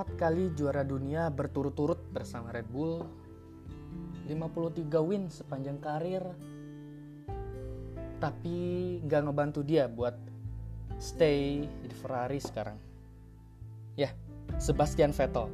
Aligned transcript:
empat 0.00 0.16
kali 0.16 0.48
juara 0.56 0.80
dunia 0.80 1.28
berturut-turut 1.28 2.00
bersama 2.08 2.48
Red 2.56 2.72
Bull. 2.72 3.04
53 4.24 4.88
win 4.96 5.28
sepanjang 5.28 5.76
karir. 5.76 6.24
Tapi 8.16 8.56
nggak 9.04 9.28
ngebantu 9.28 9.60
dia 9.60 9.92
buat 9.92 10.16
stay 10.96 11.68
di 11.68 11.92
Ferrari 12.00 12.40
sekarang. 12.40 12.80
Ya 13.92 14.16
Sebastian 14.56 15.12
Vettel. 15.12 15.52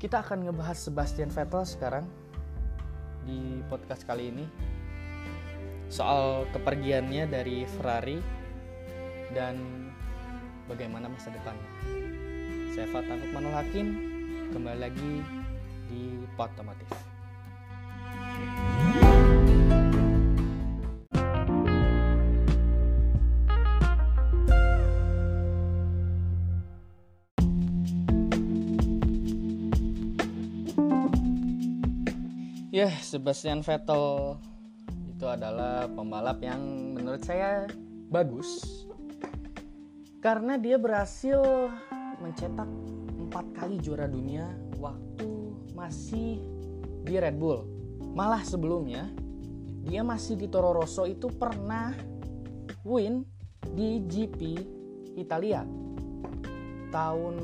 Kita 0.00 0.24
akan 0.24 0.48
ngebahas 0.48 0.80
Sebastian 0.80 1.28
Vettel 1.28 1.68
sekarang 1.68 2.08
di 3.28 3.60
podcast 3.68 4.08
kali 4.08 4.32
ini. 4.32 4.48
Soal 5.92 6.48
kepergiannya 6.56 7.28
dari 7.28 7.68
Ferrari 7.68 8.16
dan 9.36 9.60
bagaimana 10.64 11.12
masa 11.12 11.28
depannya. 11.28 12.27
Saya 12.78 12.94
Fatah 12.94 13.18
Lukmanul 13.18 13.54
Hakim, 13.58 13.86
kembali 14.54 14.78
lagi 14.78 15.12
di 15.90 16.22
Potomotif. 16.38 16.86
Ya, 32.70 32.94
Sebastian 33.02 33.66
Vettel 33.66 34.38
itu 35.10 35.26
adalah 35.26 35.90
pembalap 35.90 36.38
yang 36.46 36.94
menurut 36.94 37.26
saya 37.26 37.66
bagus 38.06 38.86
karena 40.22 40.54
dia 40.54 40.78
berhasil 40.78 41.42
mencetak 42.18 42.68
empat 43.18 43.46
kali 43.54 43.78
juara 43.82 44.06
dunia 44.06 44.46
waktu 44.78 45.26
masih 45.74 46.38
di 47.06 47.18
Red 47.18 47.38
Bull. 47.38 47.64
Malah 48.14 48.42
sebelumnya 48.42 49.10
dia 49.86 50.02
masih 50.02 50.36
di 50.36 50.48
Toro 50.50 50.72
Rosso 50.74 51.06
itu 51.06 51.30
pernah 51.32 51.94
win 52.82 53.24
di 53.74 54.00
GP 54.04 54.40
Italia 55.16 55.64
tahun 56.92 57.34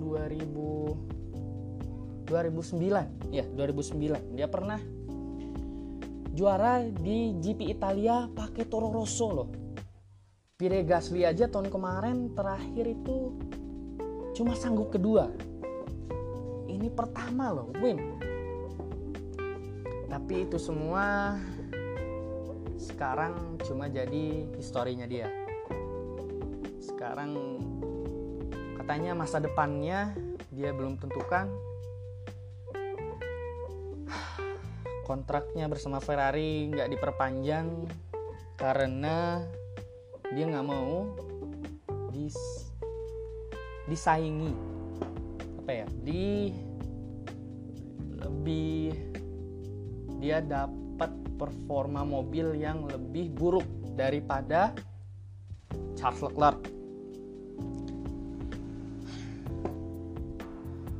2000 0.00 2.26
2009 2.26 3.30
ya 3.30 3.46
2009 3.54 4.34
dia 4.34 4.50
pernah 4.50 4.82
juara 6.36 6.84
di 6.84 7.32
GP 7.38 7.70
Italia 7.70 8.28
pakai 8.28 8.68
Toro 8.68 8.92
Rosso 8.92 9.32
loh. 9.32 9.48
Pierre 10.56 10.88
Gasly 10.88 11.24
aja 11.24 11.48
tahun 11.48 11.68
kemarin 11.68 12.32
terakhir 12.32 12.88
itu 12.88 13.36
cuma 14.36 14.52
sanggup 14.52 14.92
kedua. 14.92 15.32
Ini 16.68 16.92
pertama 16.92 17.56
loh 17.56 17.72
win 17.80 18.20
tapi 20.16 20.42
itu 20.42 20.58
semua 20.58 21.36
sekarang 22.80 23.60
cuma 23.62 23.86
jadi 23.86 24.48
historinya 24.58 25.06
dia. 25.06 25.30
Sekarang 26.82 27.62
katanya 28.80 29.14
masa 29.14 29.38
depannya 29.38 30.14
dia 30.50 30.74
belum 30.74 30.98
tentukan. 30.98 31.46
Kontraknya 35.06 35.70
bersama 35.70 36.02
Ferrari 36.02 36.66
nggak 36.74 36.90
diperpanjang 36.90 37.86
karena 38.58 39.46
dia 40.34 40.44
nggak 40.50 40.66
mau 40.66 41.06
dis 42.10 42.65
disaingi. 43.86 44.50
Apa 45.62 45.72
ya? 45.82 45.86
Di 46.02 46.50
lebih 48.22 48.94
dia 50.18 50.42
dapat 50.42 51.10
performa 51.36 52.00
mobil 52.02 52.56
yang 52.58 52.86
lebih 52.86 53.30
buruk 53.34 53.66
daripada 53.94 54.74
Charles 55.96 56.22
Leclerc. 56.22 56.60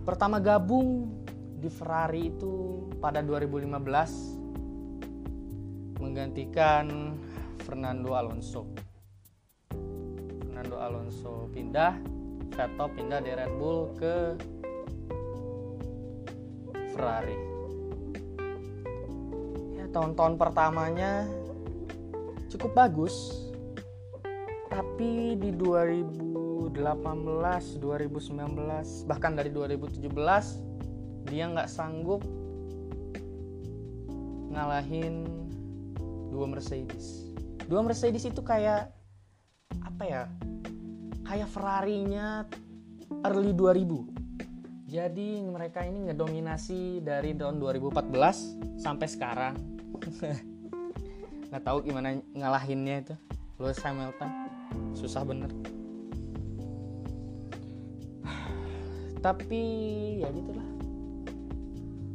Pertama 0.06 0.38
gabung 0.38 1.10
di 1.58 1.66
Ferrari 1.66 2.30
itu 2.30 2.86
pada 3.02 3.18
2015 3.26 5.98
menggantikan 5.98 7.18
Fernando 7.66 8.14
Alonso. 8.14 8.70
Fernando 10.46 10.78
Alonso 10.78 11.50
pindah, 11.50 11.98
Vettel 12.54 12.88
pindah 12.94 13.20
dari 13.24 13.34
Red 13.34 13.52
Bull 13.58 13.90
ke 13.98 14.14
Ferrari. 16.94 17.36
Ya 19.76 19.86
tahun-tahun 19.90 20.38
pertamanya 20.38 21.26
cukup 22.52 22.72
bagus, 22.72 23.44
tapi 24.72 25.36
di 25.36 25.52
2018, 25.52 26.72
2019, 26.72 29.04
bahkan 29.04 29.36
dari 29.36 29.52
2017 29.52 30.08
dia 31.26 31.50
nggak 31.50 31.68
sanggup 31.68 32.24
ngalahin 34.56 35.28
dua 36.32 36.48
Mercedes. 36.48 37.28
Dua 37.68 37.84
Mercedes 37.84 38.24
itu 38.24 38.40
kayak 38.40 38.88
apa 39.84 40.04
ya? 40.06 40.22
Kayak 41.26 41.50
Ferrari-nya 41.50 42.46
early 43.26 43.50
2000. 43.50 44.86
Jadi 44.86 45.42
mereka 45.42 45.82
ini 45.82 46.06
ngedominasi 46.06 47.02
dari 47.02 47.34
tahun 47.34 47.58
2014 47.58 48.78
sampai 48.78 49.06
sekarang. 49.10 49.54
nggak 51.50 51.62
tahu 51.66 51.82
gimana 51.82 52.14
ngalahinnya 52.30 53.02
itu. 53.02 53.14
Lewis 53.58 53.82
Hamilton 53.82 54.30
susah 54.94 55.26
bener. 55.26 55.50
Tapi 59.26 59.62
ya 60.22 60.30
gitulah. 60.30 60.68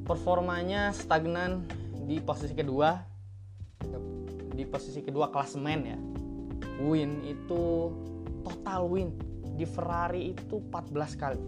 Performanya 0.07 0.95
stagnan 0.95 1.67
di 2.07 2.23
posisi 2.23 2.55
kedua 2.55 3.11
di 4.51 4.63
posisi 4.67 4.99
kedua 5.01 5.31
klasemen 5.31 5.79
ya 5.81 5.97
win 6.83 7.23
itu 7.25 7.89
total 8.41 8.89
win 8.89 9.13
di 9.55 9.65
Ferrari 9.65 10.33
itu 10.33 10.59
14 10.59 11.21
kali. 11.21 11.41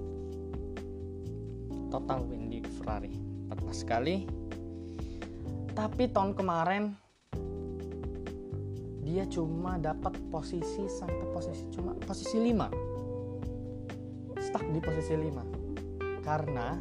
Total 1.90 2.20
win 2.26 2.50
di 2.50 2.60
Ferrari 2.62 3.12
14 3.50 3.86
kali. 3.86 4.16
Tapi 5.74 6.04
tahun 6.14 6.38
kemarin 6.38 6.94
dia 9.04 9.28
cuma 9.30 9.78
dapat 9.78 10.18
posisi 10.34 10.90
sampai 10.90 11.28
posisi 11.30 11.70
cuma 11.70 11.94
posisi 12.02 12.40
5 12.40 14.42
stuck 14.42 14.66
di 14.74 14.82
posisi 14.82 15.14
5 15.14 16.26
karena 16.26 16.74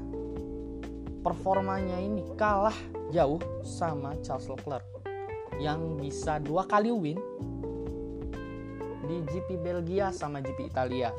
performanya 1.20 1.98
ini 1.98 2.22
kalah 2.38 2.78
jauh 3.12 3.42
sama 3.66 4.16
Charles 4.24 4.48
Leclerc 4.48 4.86
yang 5.60 6.00
bisa 6.00 6.40
dua 6.40 6.64
kali 6.64 6.88
win 6.88 7.20
di 9.12 9.20
GP 9.28 9.60
Belgia 9.60 10.08
sama 10.08 10.40
GP 10.40 10.72
Italia. 10.72 11.12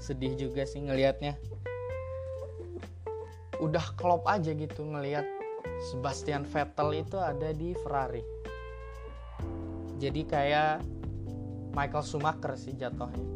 Sedih 0.00 0.32
juga 0.32 0.64
sih 0.64 0.80
ngelihatnya. 0.80 1.36
Udah 3.60 3.84
klop 4.00 4.24
aja 4.24 4.56
gitu 4.56 4.80
ngelihat 4.80 5.28
Sebastian 5.92 6.48
Vettel 6.48 7.04
itu 7.04 7.20
ada 7.20 7.52
di 7.52 7.76
Ferrari. 7.84 8.24
Jadi 10.00 10.24
kayak 10.24 10.80
Michael 11.76 12.04
Schumacher 12.04 12.56
sih 12.56 12.72
jatuhnya. 12.72 13.28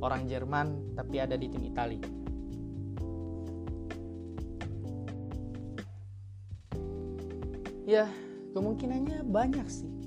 Orang 0.00 0.24
Jerman 0.24 0.96
tapi 0.96 1.20
ada 1.20 1.36
di 1.36 1.52
tim 1.52 1.60
Italia. 1.68 2.00
ya 7.82 8.06
kemungkinannya 8.56 9.26
banyak 9.26 9.68
sih 9.68 10.01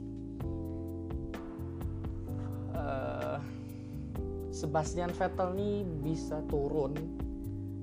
Sebastian 4.66 5.14
Vettel 5.14 5.54
nih 5.54 5.86
bisa 6.02 6.42
turun 6.50 6.98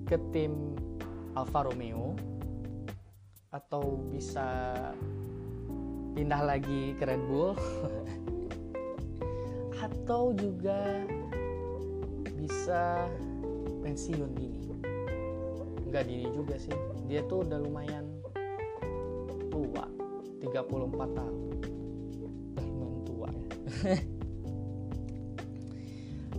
ke 0.03 0.19
tim 0.35 0.75
Alfa 1.39 1.71
Romeo 1.71 2.19
atau 3.55 4.03
bisa 4.11 4.75
pindah 6.19 6.43
lagi 6.43 6.99
ke 6.99 7.07
Red 7.07 7.23
Bull? 7.31 7.55
Atau 9.87 10.35
juga 10.35 11.07
bisa 12.35 13.07
pensiun 13.87 14.35
dini? 14.35 14.75
Nggak 15.87 16.03
dini 16.03 16.27
juga 16.35 16.59
sih. 16.59 16.75
Dia 17.07 17.23
tuh 17.31 17.47
udah 17.47 17.63
lumayan 17.63 18.11
tua 19.55 19.87
34 20.43 20.51
tahun. 21.15 21.35
Udah 22.59 22.65
lumayan 22.67 23.01
tua 23.07 23.29
ya 23.31 23.47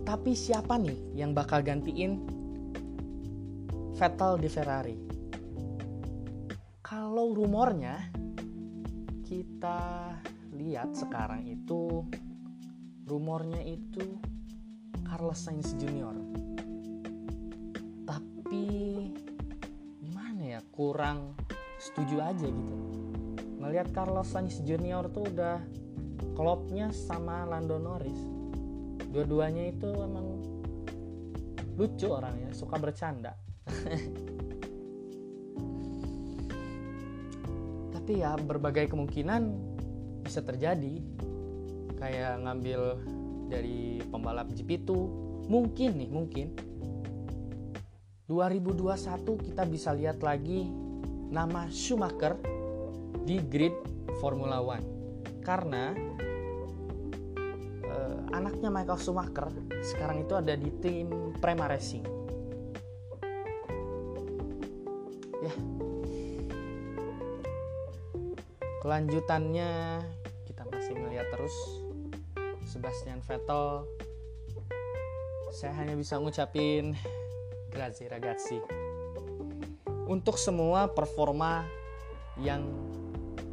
Tapi 0.04 0.36
siapa 0.36 0.76
nih 0.76 1.16
yang 1.16 1.32
bakal 1.32 1.64
gantiin 1.64 2.20
Vettel 3.96 4.36
di 4.36 4.48
Ferrari? 4.52 4.96
Kalau 6.84 7.32
rumornya 7.32 8.12
kita 9.24 10.12
lihat 10.52 10.92
sekarang 10.92 11.48
itu 11.48 12.04
rumornya 13.08 13.64
itu 13.64 14.20
Carlos 15.08 15.40
Sainz 15.40 15.72
Junior. 15.80 16.12
Tapi 18.04 18.66
gimana 20.04 20.60
ya 20.60 20.60
kurang 20.68 21.32
setuju 21.80 22.20
aja 22.20 22.44
gitu. 22.44 22.76
Melihat 23.56 23.88
Carlos 23.96 24.28
Sainz 24.28 24.60
Junior 24.68 25.08
tuh 25.08 25.32
udah 25.32 25.64
klopnya 26.36 26.92
sama 26.92 27.48
Lando 27.48 27.80
Norris 27.80 28.33
dua-duanya 29.14 29.70
itu 29.70 29.86
emang 29.94 30.42
lucu 31.78 32.10
orangnya 32.10 32.50
suka 32.50 32.74
bercanda. 32.82 33.38
Tapi 37.94 38.12
ya 38.18 38.34
berbagai 38.34 38.90
kemungkinan 38.90 39.54
bisa 40.26 40.42
terjadi. 40.42 40.98
Kayak 41.94 42.42
ngambil 42.42 42.98
dari 43.46 44.02
pembalap 44.10 44.50
GP2 44.50 44.90
mungkin 45.46 46.02
nih 46.02 46.10
mungkin. 46.10 46.50
2021 48.26 49.46
kita 49.46 49.62
bisa 49.68 49.92
lihat 49.94 50.18
lagi 50.26 50.66
nama 51.30 51.70
Schumacher 51.70 52.34
di 53.22 53.38
grid 53.38 53.78
Formula 54.18 54.58
One. 54.58 54.82
Karena 55.44 55.92
anaknya 58.34 58.66
Michael 58.66 58.98
Schumacher 58.98 59.46
sekarang 59.86 60.26
itu 60.26 60.34
ada 60.34 60.58
di 60.58 60.66
tim 60.82 61.38
Prema 61.38 61.70
Racing. 61.70 62.02
Ya. 65.38 65.54
Kelanjutannya 68.82 70.02
kita 70.50 70.62
masih 70.66 70.98
melihat 70.98 71.30
terus 71.30 71.54
Sebastian 72.66 73.22
Vettel. 73.22 73.86
Saya 75.54 75.70
hanya 75.78 75.94
bisa 75.94 76.18
ngucapin 76.18 76.98
grazie 77.70 78.10
ragazzi. 78.10 78.58
Untuk 80.10 80.36
semua 80.36 80.90
performa 80.90 81.64
yang 82.42 82.66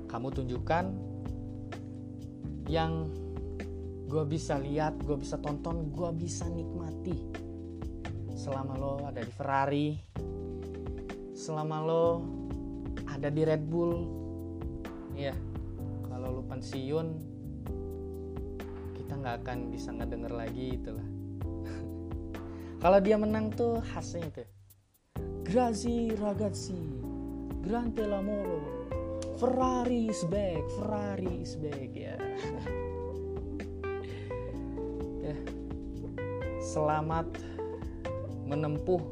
kamu 0.10 0.33
tunjukkan 0.33 0.86
yang 2.68 3.07
gue 4.11 4.27
bisa 4.27 4.59
lihat, 4.59 4.99
gue 5.07 5.15
bisa 5.15 5.39
tonton, 5.39 5.87
gue 5.87 6.09
bisa 6.11 6.43
nikmati 6.51 7.15
selama 8.35 8.75
lo 8.75 8.93
ada 9.07 9.23
di 9.23 9.31
Ferrari, 9.31 9.95
selama 11.31 11.75
lo 11.79 12.05
ada 13.07 13.31
di 13.31 13.41
Red 13.47 13.63
Bull, 13.63 13.95
ya 15.15 15.31
kalau 16.11 16.27
lo 16.35 16.41
pensiun 16.43 17.07
kita 18.99 19.13
nggak 19.15 19.47
akan 19.47 19.57
bisa 19.71 19.95
ngedenger 19.95 20.33
lagi 20.35 20.75
itulah. 20.75 21.07
kalau 22.83 22.99
dia 22.99 23.15
menang 23.15 23.47
tuh 23.55 23.79
khasnya 23.95 24.27
itu, 24.27 24.43
Grazi 25.47 26.11
ragazzi, 26.19 26.83
Grande 27.63 28.03
l'amoro, 28.03 28.59
Ferrari 29.39 30.11
is 30.11 30.19
back, 30.27 30.67
Ferrari 30.75 31.47
is 31.47 31.55
back 31.55 31.95
ya. 31.95 32.19
ya. 32.19 32.83
Selamat 36.71 37.27
menempuh 38.47 39.03